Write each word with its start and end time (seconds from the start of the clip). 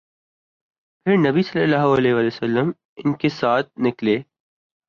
پھر 1.05 1.17
نبی 1.17 1.41
صلی 1.43 1.61
اللہ 1.63 1.85
علیہ 1.97 2.13
وسلم 2.13 2.71
ان 2.95 3.13
کے 3.13 3.29
ساتھ 3.29 3.69
نکلے 3.79 4.17